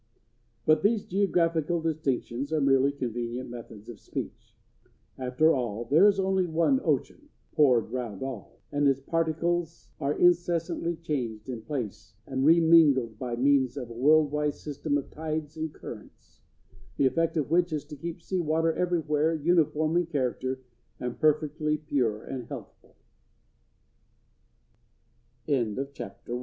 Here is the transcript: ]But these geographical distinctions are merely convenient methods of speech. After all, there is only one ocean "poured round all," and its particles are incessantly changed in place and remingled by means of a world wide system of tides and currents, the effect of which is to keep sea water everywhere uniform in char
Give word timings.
]But 0.65 0.81
these 0.81 1.05
geographical 1.05 1.79
distinctions 1.79 2.51
are 2.51 2.59
merely 2.59 2.91
convenient 2.91 3.51
methods 3.51 3.87
of 3.87 3.99
speech. 3.99 4.55
After 5.19 5.53
all, 5.53 5.85
there 5.85 6.07
is 6.07 6.19
only 6.19 6.47
one 6.47 6.81
ocean 6.83 7.29
"poured 7.51 7.91
round 7.91 8.23
all," 8.23 8.61
and 8.71 8.87
its 8.87 8.99
particles 8.99 9.89
are 9.99 10.17
incessantly 10.17 10.95
changed 10.95 11.49
in 11.49 11.61
place 11.61 12.15
and 12.25 12.43
remingled 12.47 13.19
by 13.19 13.35
means 13.35 13.77
of 13.77 13.91
a 13.91 13.93
world 13.93 14.31
wide 14.31 14.55
system 14.55 14.97
of 14.97 15.11
tides 15.11 15.55
and 15.55 15.71
currents, 15.71 16.41
the 16.97 17.05
effect 17.05 17.37
of 17.37 17.51
which 17.51 17.71
is 17.71 17.85
to 17.85 17.95
keep 17.95 18.23
sea 18.23 18.39
water 18.39 18.73
everywhere 18.73 19.35
uniform 19.35 19.95
in 19.97 20.07
char 20.07 20.57